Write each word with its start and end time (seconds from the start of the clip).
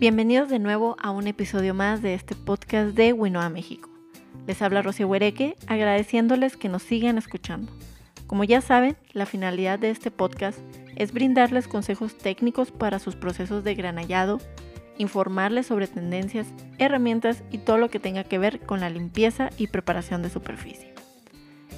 Bienvenidos 0.00 0.48
de 0.48 0.58
nuevo 0.58 0.96
a 0.98 1.10
un 1.10 1.26
episodio 1.26 1.74
más 1.74 2.00
de 2.00 2.14
este 2.14 2.34
podcast 2.34 2.96
de 2.96 3.12
Winoa 3.12 3.50
México. 3.50 3.90
Les 4.46 4.62
habla 4.62 4.80
Rocío 4.80 5.06
Huereque 5.06 5.58
agradeciéndoles 5.66 6.56
que 6.56 6.70
nos 6.70 6.82
sigan 6.82 7.18
escuchando. 7.18 7.70
Como 8.26 8.44
ya 8.44 8.62
saben, 8.62 8.96
la 9.12 9.26
finalidad 9.26 9.78
de 9.78 9.90
este 9.90 10.10
podcast 10.10 10.58
es 10.96 11.12
brindarles 11.12 11.68
consejos 11.68 12.16
técnicos 12.16 12.70
para 12.70 12.98
sus 12.98 13.14
procesos 13.14 13.62
de 13.62 13.74
granallado, 13.74 14.38
informarles 14.96 15.66
sobre 15.66 15.86
tendencias, 15.86 16.46
herramientas 16.78 17.42
y 17.50 17.58
todo 17.58 17.76
lo 17.76 17.90
que 17.90 18.00
tenga 18.00 18.24
que 18.24 18.38
ver 18.38 18.60
con 18.60 18.80
la 18.80 18.88
limpieza 18.88 19.50
y 19.58 19.66
preparación 19.66 20.22
de 20.22 20.30
superficie. 20.30 20.94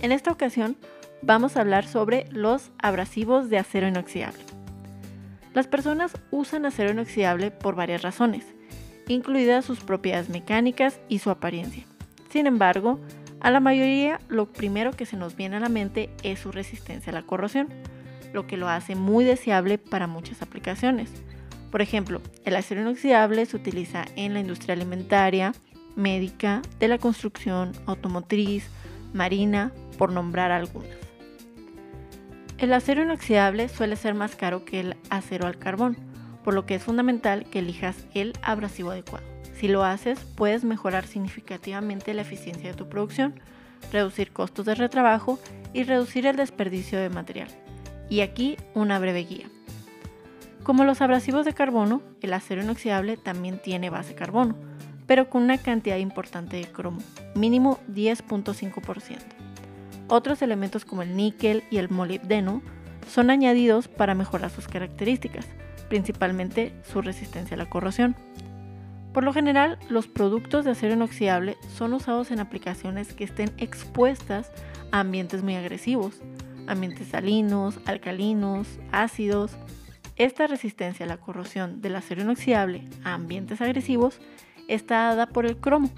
En 0.01 0.13
esta 0.13 0.31
ocasión 0.31 0.77
vamos 1.23 1.57
a 1.57 1.61
hablar 1.63 1.89
sobre 1.89 2.27
los 2.31 2.71
abrasivos 2.79 3.51
de 3.51 3.59
acero 3.59 3.89
inoxidable. 3.89 4.62
Las 5.55 5.67
personas 5.67 6.13
usan 6.31 6.65
acero 6.65 6.93
inoxidable 6.93 7.51
por 7.51 7.75
varias 7.75 8.03
razones, 8.03 8.45
incluidas 9.09 9.65
sus 9.65 9.81
propiedades 9.81 10.29
mecánicas 10.29 11.01
y 11.09 11.19
su 11.19 11.31
apariencia. 11.31 11.85
Sin 12.31 12.47
embargo, 12.47 12.99
a 13.41 13.51
la 13.51 13.61
mayoría 13.61 14.21
lo 14.29 14.47
primero 14.47 14.93
que 14.93 15.05
se 15.05 15.17
nos 15.17 15.37
viene 15.37 15.57
a 15.57 15.61
la 15.61 15.69
mente 15.69 16.11
es 16.23 16.39
su 16.39 16.53
resistencia 16.53 17.11
a 17.11 17.15
la 17.15 17.27
corrosión, 17.27 17.69
lo 18.33 18.47
que 18.47 18.57
lo 18.57 18.69
hace 18.69 18.95
muy 18.95 19.25
deseable 19.25 19.77
para 19.79 20.07
muchas 20.07 20.41
aplicaciones. 20.41 21.11
Por 21.71 21.83
ejemplo, 21.83 22.23
el 22.45 22.57
acero 22.57 22.81
inoxidable 22.81 23.45
se 23.45 23.57
utiliza 23.57 24.05
en 24.17 24.35
la 24.35 24.41
industria 24.41 24.75
alimentaria, 24.75 25.53
médica, 25.97 26.63
de 26.79 26.89
la 26.89 26.99
construcción, 26.99 27.73
automotriz, 27.87 28.69
marina, 29.13 29.73
por 29.99 30.13
nombrar 30.13 30.51
algunas. 30.51 31.02
El 32.63 32.73
acero 32.75 33.03
inoxidable 33.03 33.69
suele 33.69 33.97
ser 33.97 34.15
más 34.15 34.37
caro 34.37 34.65
que 34.65 34.79
el 34.79 34.97
acero 35.11 35.49
al 35.49 35.59
carbón, 35.59 35.97
por 36.45 36.55
lo 36.55 36.65
que 36.65 36.77
es 36.77 36.85
fundamental 36.85 37.45
que 37.47 37.59
elijas 37.59 38.07
el 38.15 38.35
abrasivo 38.41 38.93
adecuado. 38.93 39.27
Si 39.57 39.67
lo 39.67 39.83
haces, 39.83 40.21
puedes 40.37 40.63
mejorar 40.63 41.05
significativamente 41.05 42.15
la 42.15 42.23
eficiencia 42.23 42.71
de 42.71 42.77
tu 42.77 42.89
producción, 42.89 43.35
reducir 43.91 44.31
costos 44.31 44.65
de 44.65 44.77
retrabajo 44.77 45.41
y 45.73 45.83
reducir 45.83 46.25
el 46.25 46.37
desperdicio 46.37 47.01
de 47.01 47.11
material. 47.11 47.49
Y 48.09 48.21
aquí 48.21 48.57
una 48.75 49.01
breve 49.01 49.25
guía. 49.25 49.51
Como 50.63 50.85
los 50.85 51.01
abrasivos 51.01 51.45
de 51.45 51.55
carbono, 51.55 52.01
el 52.21 52.33
acero 52.33 52.63
inoxidable 52.63 53.17
también 53.17 53.59
tiene 53.61 53.91
base 53.91 54.15
carbono, 54.15 54.55
pero 55.09 55.29
con 55.29 55.43
una 55.43 55.59
cantidad 55.59 55.97
importante 55.97 56.59
de 56.59 56.67
cromo, 56.67 57.01
mínimo 57.35 57.81
10.5%. 57.93 59.42
Otros 60.09 60.43
elementos 60.43 60.85
como 60.85 61.03
el 61.03 61.17
níquel 61.17 61.65
y 61.71 61.79
el 61.79 61.89
molibdeno 61.89 62.63
son 63.09 63.31
añadidos 63.31 63.89
para 63.89 64.15
mejorar 64.15 64.51
sus 64.51 64.69
características, 64.69 65.47
principalmente 65.89 66.73
su 66.91 67.03
resistencia 67.03 67.55
a 67.55 67.59
la 67.59 67.69
corrosión. 67.69 68.17
Por 69.13 69.25
lo 69.25 69.33
general, 69.33 69.79
los 69.91 70.07
productos 70.07 70.65
de 70.65 70.71
acero 70.71 70.95
inoxidable 70.95 71.57
son 71.77 71.93
usados 71.93 72.31
en 72.31 72.41
aplicaciones 72.41 73.13
que 73.13 73.25
estén 73.25 73.53
expuestas 73.59 74.51
a 74.91 75.01
ambientes 75.01 75.43
muy 75.43 75.55
agresivos, 75.55 76.23
ambientes 76.67 77.09
salinos, 77.09 77.79
alcalinos, 77.85 78.67
ácidos. 78.91 79.53
Esta 80.17 80.47
resistencia 80.47 81.05
a 81.05 81.09
la 81.09 81.19
corrosión 81.19 81.83
del 81.83 81.97
acero 81.97 82.23
inoxidable 82.23 82.85
a 83.05 83.15
ambientes 83.15 83.61
agresivos 83.61 84.19
está 84.69 84.97
dada 85.09 85.27
por 85.27 85.45
el 85.45 85.59
cromo, 85.59 85.91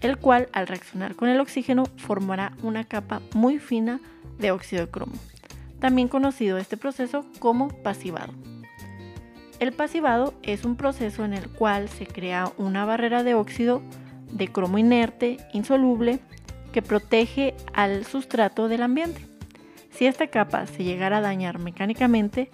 el 0.00 0.18
cual 0.18 0.48
al 0.52 0.66
reaccionar 0.66 1.16
con 1.16 1.28
el 1.28 1.40
oxígeno 1.40 1.84
formará 1.96 2.52
una 2.62 2.84
capa 2.84 3.20
muy 3.34 3.58
fina 3.58 4.00
de 4.38 4.50
óxido 4.50 4.84
de 4.84 4.90
cromo, 4.90 5.14
también 5.78 6.08
conocido 6.08 6.58
este 6.58 6.76
proceso 6.76 7.24
como 7.38 7.68
pasivado. 7.82 8.32
El 9.58 9.72
pasivado 9.72 10.34
es 10.42 10.64
un 10.64 10.76
proceso 10.76 11.24
en 11.24 11.32
el 11.32 11.48
cual 11.48 11.88
se 11.88 12.06
crea 12.06 12.52
una 12.58 12.84
barrera 12.84 13.22
de 13.22 13.34
óxido 13.34 13.82
de 14.30 14.48
cromo 14.48 14.76
inerte, 14.76 15.38
insoluble, 15.54 16.20
que 16.72 16.82
protege 16.82 17.54
al 17.72 18.04
sustrato 18.04 18.68
del 18.68 18.82
ambiente. 18.82 19.26
Si 19.90 20.06
esta 20.06 20.26
capa 20.26 20.66
se 20.66 20.84
llegara 20.84 21.18
a 21.18 21.22
dañar 21.22 21.58
mecánicamente, 21.58 22.50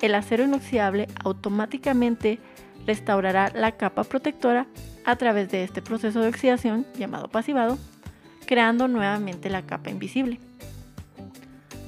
el 0.00 0.14
acero 0.16 0.42
inoxidable 0.42 1.06
automáticamente 1.22 2.40
restaurará 2.84 3.52
la 3.54 3.72
capa 3.72 4.02
protectora 4.02 4.66
a 5.04 5.16
través 5.16 5.50
de 5.50 5.64
este 5.64 5.82
proceso 5.82 6.20
de 6.20 6.28
oxidación 6.28 6.86
llamado 6.98 7.28
pasivado, 7.28 7.78
creando 8.46 8.88
nuevamente 8.88 9.50
la 9.50 9.62
capa 9.62 9.90
invisible. 9.90 10.38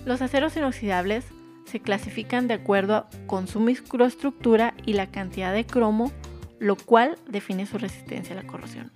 Los 0.05 0.23
aceros 0.23 0.57
inoxidables 0.57 1.25
se 1.65 1.81
clasifican 1.81 2.49
de 2.49 2.55
acuerdo 2.55 3.07
con 3.27 3.47
su 3.49 3.61
microestructura 3.61 4.75
y 4.85 4.93
la 4.93 5.07
cantidad 5.07 5.53
de 5.55 5.65
cromo, 5.65 6.13
lo 6.59 6.77
cual 6.77 7.19
define 7.29 7.67
su 7.67 7.79
resistencia 7.79 8.39
a 8.39 8.43
la 8.43 8.47
corrosión. 8.47 8.91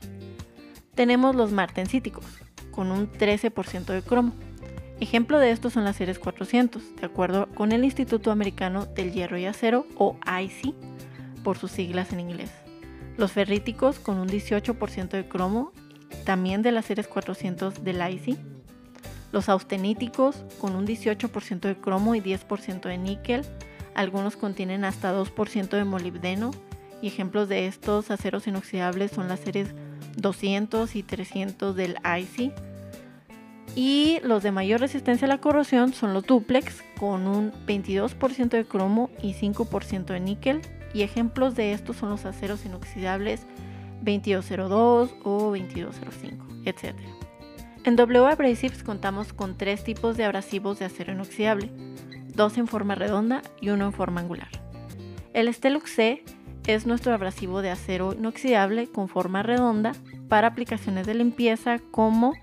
Tenemos 0.95 1.35
los 1.35 1.53
martensíticos, 1.53 2.25
con 2.71 2.91
un 2.91 3.11
13% 3.11 3.87
de 3.87 4.03
cromo. 4.03 4.33
Ejemplo 5.01 5.39
de 5.39 5.51
estos 5.51 5.75
son 5.75 5.85
las 5.85 5.97
series 5.97 6.19
400, 6.19 6.97
de 6.97 7.07
acuerdo 7.07 7.49
con 7.55 7.73
el 7.73 7.85
Instituto 7.85 8.31
Americano 8.31 8.87
del 8.87 9.13
Hierro 9.13 9.39
y 9.39 9.47
Acero, 9.47 9.87
o 9.97 10.17
IC, 10.27 10.75
por 11.43 11.59
sus 11.59 11.71
siglas 11.71 12.13
en 12.13 12.21
inglés. 12.21 12.66
Los 13.17 13.33
ferríticos 13.33 13.99
con 13.99 14.19
un 14.19 14.29
18% 14.29 15.09
de 15.09 15.29
cromo, 15.29 15.73
también 16.25 16.63
de 16.63 16.73
las 16.73 16.85
series 16.85 17.09
400 17.09 17.83
del 17.83 18.01
IC. 18.01 18.37
Los 19.33 19.49
austeníticos 19.49 20.45
con 20.61 20.77
un 20.77 20.87
18% 20.87 21.61
de 21.61 21.77
cromo 21.77 22.15
y 22.15 22.21
10% 22.21 22.83
de 22.83 22.99
níquel. 22.99 23.43
Algunos 23.95 24.37
contienen 24.37 24.85
hasta 24.85 25.15
2% 25.15 25.69
de 25.69 25.85
molibdeno. 25.85 26.51
Y 27.03 27.09
ejemplos 27.09 27.49
de 27.49 27.67
estos 27.67 28.11
aceros 28.11 28.47
inoxidables 28.47 29.11
son 29.11 29.29
las 29.29 29.41
series 29.41 29.75
200 30.17 30.97
y 30.97 31.03
300 31.03 31.77
del 31.77 31.97
IC. 32.05 32.53
Y 33.75 34.21
los 34.23 34.43
de 34.43 34.53
mayor 34.53 34.81
resistencia 34.81 35.27
a 35.27 35.29
la 35.29 35.41
corrosión 35.41 35.93
son 35.93 36.15
los 36.15 36.25
duplex 36.25 36.83
con 36.99 37.27
un 37.27 37.53
22% 37.67 38.49
de 38.49 38.65
cromo 38.65 39.11
y 39.23 39.35
5% 39.35 40.07
de 40.07 40.21
níquel 40.21 40.63
y 40.93 41.03
ejemplos 41.03 41.55
de 41.55 41.73
estos 41.73 41.97
son 41.97 42.11
los 42.11 42.25
aceros 42.25 42.65
inoxidables 42.65 43.47
2202 44.03 45.15
o 45.25 45.39
2205, 45.51 46.47
etc. 46.65 46.95
En 47.85 47.97
W 47.97 48.27
Abrasives 48.27 48.83
contamos 48.83 49.33
con 49.33 49.57
tres 49.57 49.85
tipos 49.85 50.17
de 50.17 50.25
abrasivos 50.25 50.79
de 50.79 50.87
acero 50.87 51.13
inoxidable, 51.13 51.71
dos 52.35 52.59
en 52.59 52.67
forma 52.67 52.95
redonda 52.95 53.43
y 53.61 53.71
uno 53.71 53.87
en 53.87 53.93
forma 53.93 54.21
angular. 54.21 54.49
El 55.33 55.53
Stelux 55.53 55.91
C 55.91 56.25
es 56.67 56.87
nuestro 56.87 57.15
abrasivo 57.15 57.63
de 57.63 57.71
acero 57.71 58.13
inoxidable 58.13 58.89
con 58.89 59.09
forma 59.09 59.43
redonda 59.43 59.93
para 60.29 60.49
aplicaciones 60.49 61.07
de 61.07 61.15
limpieza 61.15 61.79
como 61.91 62.35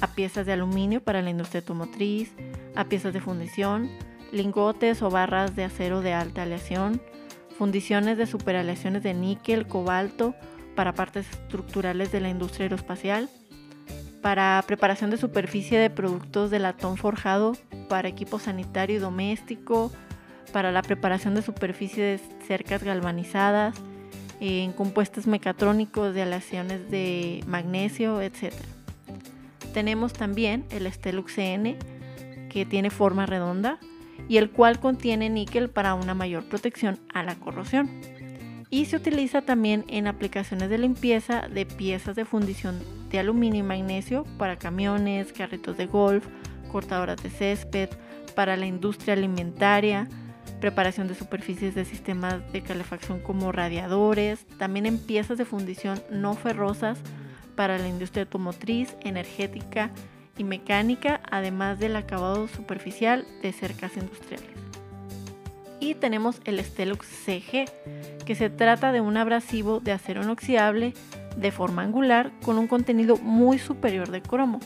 a 0.00 0.08
piezas 0.08 0.46
de 0.46 0.52
aluminio 0.52 1.02
para 1.02 1.22
la 1.22 1.30
industria 1.30 1.60
automotriz, 1.60 2.32
a 2.74 2.84
piezas 2.84 3.12
de 3.12 3.20
fundición, 3.20 3.90
lingotes 4.32 5.02
o 5.02 5.10
barras 5.10 5.54
de 5.56 5.64
acero 5.64 6.00
de 6.00 6.12
alta 6.12 6.42
aleación, 6.42 7.00
fundiciones 7.58 8.16
de 8.16 8.26
superaleaciones 8.26 9.02
de 9.02 9.14
níquel, 9.14 9.66
cobalto 9.66 10.34
para 10.76 10.94
partes 10.94 11.28
estructurales 11.28 12.12
de 12.12 12.20
la 12.20 12.28
industria 12.28 12.66
aeroespacial, 12.66 13.28
para 14.22 14.62
preparación 14.66 15.10
de 15.10 15.16
superficie 15.16 15.78
de 15.78 15.90
productos 15.90 16.52
de 16.52 16.60
latón 16.60 16.96
forjado 16.96 17.56
para 17.88 18.08
equipo 18.08 18.38
sanitario 18.38 18.96
y 18.96 19.00
doméstico, 19.00 19.90
para 20.52 20.70
la 20.70 20.82
preparación 20.82 21.34
de 21.34 21.42
superficie 21.42 22.04
de 22.04 22.20
cercas 22.46 22.84
galvanizadas, 22.84 23.74
en 24.40 24.72
compuestos 24.72 25.26
mecatrónicos 25.26 26.14
de 26.14 26.22
aleaciones 26.22 26.88
de 26.90 27.42
magnesio, 27.48 28.20
etc. 28.20 28.52
Tenemos 29.74 30.12
también 30.12 30.64
el 30.70 30.90
Stelux 30.92 31.36
N, 31.38 31.76
que 32.48 32.64
tiene 32.64 32.90
forma 32.90 33.26
redonda, 33.26 33.80
y 34.28 34.36
el 34.36 34.50
cual 34.50 34.78
contiene 34.78 35.30
níquel 35.30 35.70
para 35.70 35.94
una 35.94 36.14
mayor 36.14 36.44
protección 36.44 36.98
a 37.12 37.22
la 37.22 37.34
corrosión. 37.36 37.90
Y 38.70 38.84
se 38.84 38.96
utiliza 38.96 39.42
también 39.42 39.84
en 39.88 40.06
aplicaciones 40.06 40.68
de 40.68 40.78
limpieza 40.78 41.48
de 41.48 41.64
piezas 41.64 42.14
de 42.16 42.26
fundición 42.26 42.78
de 43.10 43.18
aluminio 43.18 43.60
y 43.60 43.66
magnesio 43.66 44.24
para 44.36 44.56
camiones, 44.56 45.32
carritos 45.32 45.78
de 45.78 45.86
golf, 45.86 46.26
cortadoras 46.70 47.22
de 47.22 47.30
césped, 47.30 47.88
para 48.34 48.56
la 48.56 48.66
industria 48.66 49.14
alimentaria, 49.14 50.06
preparación 50.60 51.08
de 51.08 51.14
superficies 51.14 51.74
de 51.74 51.86
sistemas 51.86 52.52
de 52.52 52.62
calefacción 52.62 53.20
como 53.20 53.52
radiadores, 53.52 54.46
también 54.58 54.84
en 54.86 54.98
piezas 54.98 55.38
de 55.38 55.46
fundición 55.46 56.02
no 56.10 56.34
ferrosas 56.34 56.98
para 57.56 57.78
la 57.78 57.88
industria 57.88 58.24
automotriz, 58.24 58.94
energética, 59.00 59.90
y 60.38 60.44
mecánica, 60.44 61.20
además 61.30 61.78
del 61.78 61.96
acabado 61.96 62.48
superficial 62.48 63.26
de 63.42 63.52
cercas 63.52 63.96
industriales. 63.96 64.48
Y 65.80 65.94
tenemos 65.94 66.40
el 66.44 66.62
Stelux 66.64 67.06
CG, 67.06 67.66
que 68.24 68.34
se 68.34 68.50
trata 68.50 68.92
de 68.92 69.00
un 69.00 69.16
abrasivo 69.16 69.80
de 69.80 69.92
acero 69.92 70.22
inoxidable 70.22 70.94
de 71.36 71.52
forma 71.52 71.82
angular 71.82 72.32
con 72.44 72.58
un 72.58 72.66
contenido 72.66 73.16
muy 73.16 73.58
superior 73.58 74.10
de 74.10 74.22
cromo, 74.22 74.60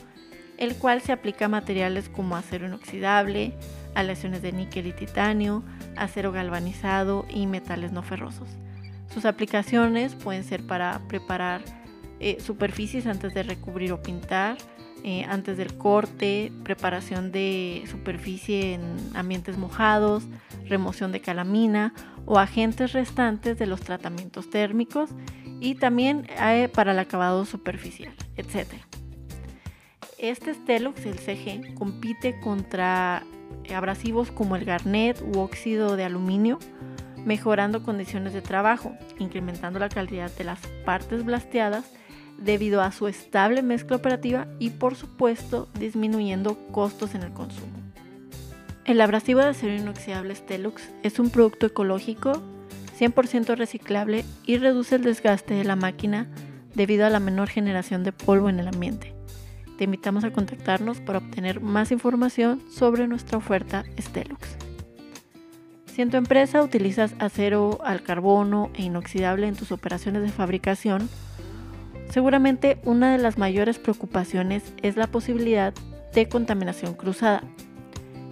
el 0.59 0.77
cual 0.77 1.01
se 1.01 1.13
aplica 1.13 1.47
a 1.47 1.49
materiales 1.49 2.09
como 2.09 2.37
acero 2.37 2.67
inoxidable, 2.67 3.53
aleaciones 3.95 4.43
de 4.43 4.53
níquel 4.53 4.87
y 4.87 4.93
titanio, 4.93 5.63
acero 5.97 6.33
galvanizado 6.33 7.27
y 7.29 7.47
metales 7.47 7.93
no 7.93 8.03
ferrosos. 8.03 8.49
Sus 9.13 9.25
aplicaciones 9.25 10.15
pueden 10.15 10.45
ser 10.45 10.67
para 10.67 11.01
preparar 11.09 11.63
eh, 12.21 12.39
superficies 12.41 13.07
antes 13.07 13.35
de 13.35 13.43
recubrir 13.43 13.93
o 13.93 14.03
pintar, 14.03 14.57
eh, 15.05 15.25
antes 15.29 15.57
del 15.57 15.77
corte, 15.77 16.53
preparación 16.63 17.33
de 17.33 17.85
superficie 17.91 18.75
en 18.75 18.97
ambientes 19.15 19.59
mojados, 19.59 20.25
remoción 20.69 21.11
de 21.11 21.21
calamina 21.21 21.93
o 22.25 22.39
agentes 22.39 22.93
restantes 22.93 23.59
de 23.59 23.67
los 23.67 23.81
tratamientos 23.81 24.49
térmicos 24.49 25.11
y 25.61 25.75
también 25.75 26.29
eh, 26.41 26.69
para 26.73 26.93
el 26.93 26.99
acabado 26.99 27.45
superficial, 27.45 28.15
etc. 28.37 28.69
Este 30.19 30.55
Stelux, 30.55 31.05
el 31.05 31.19
CG, 31.19 31.75
compite 31.75 32.39
contra 32.41 33.25
abrasivos 33.75 34.31
como 34.31 34.55
el 34.55 34.65
garnet 34.65 35.21
u 35.21 35.41
óxido 35.41 35.97
de 35.97 36.05
aluminio, 36.05 36.59
mejorando 37.25 37.83
condiciones 37.83 38.33
de 38.33 38.43
trabajo, 38.43 38.93
incrementando 39.19 39.79
la 39.79 39.89
calidad 39.89 40.31
de 40.37 40.45
las 40.45 40.61
partes 40.85 41.25
blasteadas 41.25 41.93
debido 42.45 42.83
a 42.83 42.93
su 42.93 43.09
estable 43.09 43.63
mezcla 43.63 43.97
operativa 43.97 44.47
y 44.59 44.71
por 44.71 44.95
supuesto 44.95 45.69
disminuyendo 45.79 46.57
costos 46.73 47.15
en 47.15 47.23
el 47.23 47.33
consumo. 47.33 47.73
El 48.85 49.01
abrasivo 49.01 49.41
de 49.41 49.47
acero 49.47 49.75
inoxidable 49.75 50.35
Stelux 50.35 50.83
es 51.03 51.19
un 51.19 51.31
producto 51.31 51.67
ecológico, 51.67 52.43
100% 52.99 53.57
reciclable 53.57 54.25
y 54.45 54.59
reduce 54.59 54.97
el 54.97 55.03
desgaste 55.03 55.55
de 55.55 55.65
la 55.65 55.77
máquina 55.77 56.27
debido 56.75 57.07
a 57.07 57.11
la 57.11 57.21
menor 57.21 57.49
generación 57.49 58.03
de 58.03 58.13
polvo 58.13 58.49
en 58.49 58.59
el 58.59 58.69
ambiente. 58.69 59.15
Te 59.79 59.85
invitamos 59.85 60.25
a 60.25 60.31
contactarnos 60.31 61.01
para 61.01 61.19
obtener 61.19 61.61
más 61.61 61.93
información 61.93 62.61
sobre 62.71 63.07
nuestra 63.07 63.39
oferta 63.39 63.85
Stelux. 64.01 64.57
Si 65.87 66.03
en 66.03 66.11
tu 66.11 66.17
empresa 66.17 66.63
utilizas 66.63 67.15
acero 67.19 67.79
al 67.85 68.03
carbono 68.03 68.71
e 68.75 68.83
inoxidable 68.83 69.47
en 69.47 69.55
tus 69.55 69.73
operaciones 69.73 70.23
de 70.23 70.31
fabricación, 70.31 71.09
Seguramente 72.13 72.77
una 72.85 73.11
de 73.11 73.17
las 73.17 73.39
mayores 73.39 73.79
preocupaciones 73.79 74.75
es 74.83 74.97
la 74.99 75.07
posibilidad 75.07 75.73
de 76.13 76.29
contaminación 76.29 76.93
cruzada. 76.93 77.43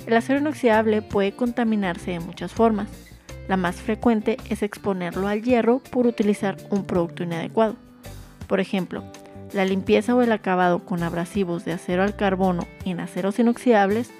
El 0.06 0.14
acero 0.14 0.38
inoxidable 0.38 1.00
puede 1.00 1.32
contaminarse 1.32 2.10
de 2.10 2.20
muchas 2.20 2.52
formas. 2.52 2.90
La 3.48 3.56
más 3.56 3.76
frecuente 3.76 4.36
es 4.50 4.62
exponerlo 4.62 5.28
al 5.28 5.40
hierro 5.40 5.78
por 5.78 6.06
utilizar 6.06 6.58
un 6.68 6.84
producto 6.84 7.22
inadecuado. 7.22 7.76
Por 8.48 8.60
ejemplo, 8.60 9.02
la 9.54 9.64
limpieza 9.64 10.14
o 10.14 10.20
el 10.20 10.32
acabado 10.32 10.84
con 10.84 11.02
abrasivos 11.02 11.64
de 11.64 11.72
acero 11.72 12.02
al 12.02 12.16
carbono 12.16 12.66
en 12.84 13.00
aceros 13.00 13.38
inoxidables 13.38 14.10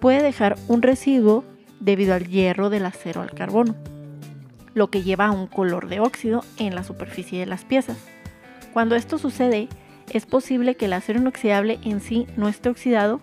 puede 0.00 0.22
dejar 0.22 0.58
un 0.68 0.82
residuo 0.82 1.42
debido 1.80 2.12
al 2.12 2.28
hierro 2.28 2.68
del 2.68 2.84
acero 2.84 3.22
al 3.22 3.30
carbono, 3.30 3.76
lo 4.74 4.90
que 4.90 5.02
lleva 5.02 5.28
a 5.28 5.32
un 5.32 5.46
color 5.46 5.88
de 5.88 6.00
óxido 6.00 6.44
en 6.58 6.74
la 6.74 6.84
superficie 6.84 7.40
de 7.40 7.46
las 7.46 7.64
piezas. 7.64 7.96
Cuando 8.72 8.94
esto 8.94 9.18
sucede, 9.18 9.68
es 10.10 10.26
posible 10.26 10.76
que 10.76 10.86
el 10.86 10.92
acero 10.92 11.20
inoxidable 11.20 11.78
en 11.84 12.00
sí 12.00 12.26
no 12.36 12.48
esté 12.48 12.68
oxidado, 12.68 13.20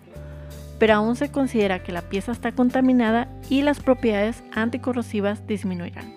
pero 0.79 0.95
aún 0.95 1.15
se 1.15 1.31
considera 1.31 1.83
que 1.83 1.91
la 1.91 2.03
pieza 2.03 2.31
está 2.31 2.51
contaminada 2.51 3.27
y 3.49 3.61
las 3.61 3.79
propiedades 3.79 4.43
anticorrosivas 4.53 5.47
disminuirán. 5.47 6.15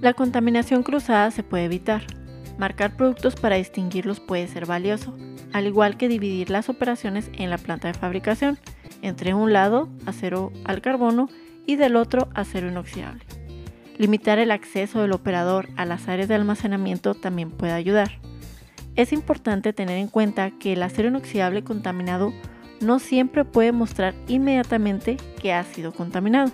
La 0.00 0.14
contaminación 0.14 0.82
cruzada 0.82 1.30
se 1.30 1.42
puede 1.42 1.64
evitar. 1.64 2.02
Marcar 2.58 2.96
productos 2.96 3.36
para 3.36 3.56
distinguirlos 3.56 4.20
puede 4.20 4.48
ser 4.48 4.66
valioso, 4.66 5.14
al 5.52 5.66
igual 5.66 5.96
que 5.96 6.08
dividir 6.08 6.50
las 6.50 6.68
operaciones 6.68 7.30
en 7.34 7.50
la 7.50 7.58
planta 7.58 7.88
de 7.88 7.94
fabricación, 7.94 8.58
entre 9.02 9.34
un 9.34 9.52
lado 9.52 9.88
acero 10.06 10.52
al 10.64 10.80
carbono 10.80 11.28
y 11.66 11.76
del 11.76 11.96
otro 11.96 12.28
acero 12.34 12.68
inoxidable. 12.68 13.29
Limitar 14.00 14.38
el 14.38 14.50
acceso 14.50 15.02
del 15.02 15.12
operador 15.12 15.68
a 15.76 15.84
las 15.84 16.08
áreas 16.08 16.26
de 16.26 16.34
almacenamiento 16.34 17.12
también 17.12 17.50
puede 17.50 17.72
ayudar. 17.72 18.12
Es 18.96 19.12
importante 19.12 19.74
tener 19.74 19.98
en 19.98 20.08
cuenta 20.08 20.52
que 20.52 20.72
el 20.72 20.82
acero 20.82 21.08
inoxidable 21.08 21.62
contaminado 21.64 22.32
no 22.80 22.98
siempre 22.98 23.44
puede 23.44 23.72
mostrar 23.72 24.14
inmediatamente 24.26 25.18
que 25.42 25.52
ha 25.52 25.62
sido 25.64 25.92
contaminado. 25.92 26.50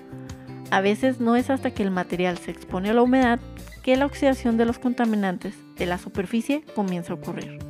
A 0.72 0.80
veces 0.80 1.20
no 1.20 1.36
es 1.36 1.48
hasta 1.48 1.70
que 1.70 1.84
el 1.84 1.92
material 1.92 2.36
se 2.36 2.50
expone 2.50 2.90
a 2.90 2.94
la 2.94 3.02
humedad 3.02 3.38
que 3.84 3.96
la 3.96 4.06
oxidación 4.06 4.56
de 4.56 4.64
los 4.64 4.80
contaminantes 4.80 5.54
de 5.76 5.86
la 5.86 5.98
superficie 5.98 6.64
comienza 6.74 7.12
a 7.12 7.16
ocurrir. 7.16 7.60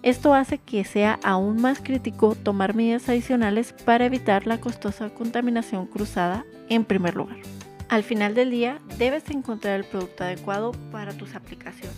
Esto 0.00 0.32
hace 0.32 0.56
que 0.56 0.82
sea 0.84 1.20
aún 1.22 1.60
más 1.60 1.80
crítico 1.80 2.34
tomar 2.36 2.74
medidas 2.74 3.06
adicionales 3.10 3.74
para 3.84 4.06
evitar 4.06 4.46
la 4.46 4.62
costosa 4.62 5.10
contaminación 5.10 5.84
cruzada 5.84 6.46
en 6.70 6.86
primer 6.86 7.16
lugar. 7.16 7.36
Al 7.88 8.02
final 8.02 8.34
del 8.34 8.50
día, 8.50 8.80
debes 8.98 9.30
encontrar 9.30 9.80
el 9.80 9.84
producto 9.84 10.22
adecuado 10.22 10.72
para 10.92 11.14
tus 11.14 11.34
aplicaciones. 11.34 11.96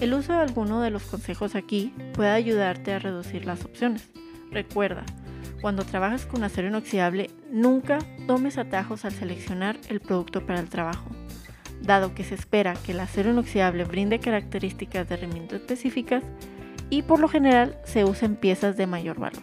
El 0.00 0.14
uso 0.14 0.32
de 0.32 0.40
alguno 0.40 0.82
de 0.82 0.90
los 0.90 1.04
consejos 1.04 1.54
aquí 1.54 1.94
puede 2.12 2.30
ayudarte 2.30 2.92
a 2.92 2.98
reducir 2.98 3.44
las 3.44 3.64
opciones. 3.64 4.10
Recuerda, 4.50 5.04
cuando 5.60 5.84
trabajas 5.84 6.26
con 6.26 6.42
acero 6.42 6.66
inoxidable, 6.66 7.30
nunca 7.52 7.98
tomes 8.26 8.58
atajos 8.58 9.04
al 9.04 9.12
seleccionar 9.12 9.76
el 9.88 10.00
producto 10.00 10.44
para 10.44 10.58
el 10.58 10.68
trabajo, 10.68 11.08
dado 11.80 12.12
que 12.12 12.24
se 12.24 12.34
espera 12.34 12.74
que 12.74 12.90
el 12.90 13.00
acero 13.00 13.30
inoxidable 13.30 13.84
brinde 13.84 14.18
características 14.18 15.08
de 15.08 15.18
rendimiento 15.18 15.54
específicas 15.54 16.24
y 16.88 17.02
por 17.02 17.20
lo 17.20 17.28
general 17.28 17.78
se 17.84 18.04
usa 18.04 18.28
piezas 18.28 18.76
de 18.76 18.88
mayor 18.88 19.20
valor. 19.20 19.42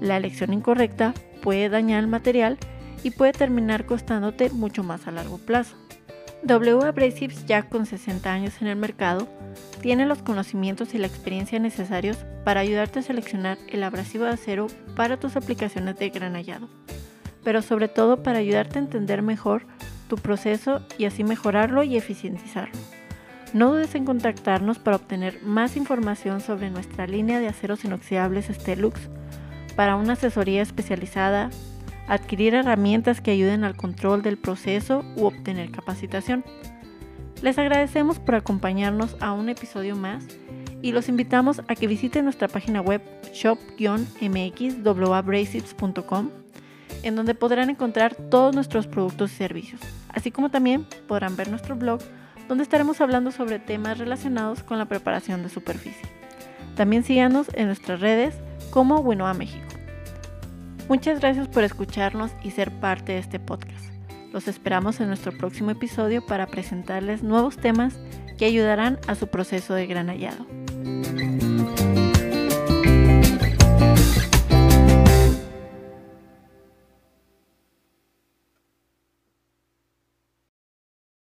La 0.00 0.16
elección 0.16 0.54
incorrecta 0.54 1.12
puede 1.42 1.68
dañar 1.68 2.00
el 2.00 2.08
material 2.08 2.56
y 3.02 3.10
puede 3.10 3.32
terminar 3.32 3.86
costándote 3.86 4.50
mucho 4.50 4.82
más 4.82 5.06
a 5.06 5.10
largo 5.10 5.38
plazo. 5.38 5.76
W 6.42 6.84
Abrasives, 6.84 7.46
ya 7.46 7.68
con 7.68 7.84
60 7.84 8.32
años 8.32 8.54
en 8.60 8.68
el 8.68 8.76
mercado, 8.76 9.28
tiene 9.80 10.06
los 10.06 10.22
conocimientos 10.22 10.94
y 10.94 10.98
la 10.98 11.06
experiencia 11.06 11.58
necesarios 11.58 12.18
para 12.44 12.60
ayudarte 12.60 13.00
a 13.00 13.02
seleccionar 13.02 13.58
el 13.68 13.82
abrasivo 13.82 14.24
de 14.24 14.30
acero 14.30 14.68
para 14.94 15.18
tus 15.18 15.36
aplicaciones 15.36 15.98
de 15.98 16.10
granallado, 16.10 16.68
pero 17.42 17.60
sobre 17.60 17.88
todo 17.88 18.22
para 18.22 18.38
ayudarte 18.38 18.78
a 18.78 18.82
entender 18.82 19.22
mejor 19.22 19.66
tu 20.08 20.16
proceso 20.16 20.80
y 20.96 21.04
así 21.04 21.24
mejorarlo 21.24 21.82
y 21.82 21.96
eficientizarlo. 21.96 22.78
No 23.52 23.72
dudes 23.72 23.94
en 23.94 24.04
contactarnos 24.04 24.78
para 24.78 24.96
obtener 24.96 25.42
más 25.42 25.76
información 25.76 26.40
sobre 26.40 26.70
nuestra 26.70 27.06
línea 27.06 27.40
de 27.40 27.48
aceros 27.48 27.84
inoxidables 27.84 28.46
Stelux 28.46 29.00
para 29.74 29.96
una 29.96 30.14
asesoría 30.14 30.60
especializada 30.62 31.50
adquirir 32.08 32.54
herramientas 32.54 33.20
que 33.20 33.30
ayuden 33.30 33.62
al 33.64 33.76
control 33.76 34.22
del 34.22 34.38
proceso 34.38 35.04
u 35.16 35.26
obtener 35.26 35.70
capacitación. 35.70 36.44
Les 37.42 37.58
agradecemos 37.58 38.18
por 38.18 38.34
acompañarnos 38.34 39.16
a 39.20 39.32
un 39.32 39.48
episodio 39.48 39.94
más 39.94 40.26
y 40.82 40.90
los 40.92 41.08
invitamos 41.08 41.62
a 41.68 41.74
que 41.74 41.86
visiten 41.86 42.24
nuestra 42.24 42.48
página 42.48 42.80
web 42.80 43.02
shop-mxwabrasives.com 43.32 46.30
en 47.02 47.14
donde 47.14 47.34
podrán 47.34 47.68
encontrar 47.70 48.14
todos 48.14 48.54
nuestros 48.54 48.86
productos 48.88 49.32
y 49.32 49.36
servicios, 49.36 49.80
así 50.08 50.32
como 50.32 50.50
también 50.50 50.84
podrán 51.06 51.36
ver 51.36 51.48
nuestro 51.48 51.76
blog 51.76 52.00
donde 52.48 52.64
estaremos 52.64 53.00
hablando 53.00 53.30
sobre 53.30 53.58
temas 53.58 53.98
relacionados 53.98 54.62
con 54.62 54.78
la 54.78 54.86
preparación 54.86 55.42
de 55.42 55.50
superficie. 55.50 56.08
También 56.76 57.04
síganos 57.04 57.48
en 57.54 57.66
nuestras 57.66 58.00
redes 58.00 58.34
como 58.70 59.00
Winoa 59.00 59.34
México. 59.34 59.77
Muchas 60.88 61.20
gracias 61.20 61.48
por 61.48 61.64
escucharnos 61.64 62.30
y 62.42 62.50
ser 62.50 62.70
parte 62.80 63.12
de 63.12 63.18
este 63.18 63.38
podcast. 63.38 63.92
Los 64.32 64.48
esperamos 64.48 65.00
en 65.00 65.08
nuestro 65.08 65.36
próximo 65.36 65.70
episodio 65.70 66.24
para 66.24 66.46
presentarles 66.46 67.22
nuevos 67.22 67.56
temas 67.56 67.98
que 68.38 68.46
ayudarán 68.46 68.98
a 69.06 69.14
su 69.14 69.26
proceso 69.26 69.74
de 69.74 69.86
granallado. 69.86 70.46